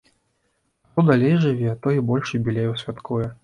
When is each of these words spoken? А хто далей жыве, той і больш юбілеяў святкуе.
А 0.83 0.87
хто 0.93 1.01
далей 1.11 1.37
жыве, 1.45 1.77
той 1.87 2.01
і 2.03 2.05
больш 2.11 2.35
юбілеяў 2.43 2.79
святкуе. 2.85 3.33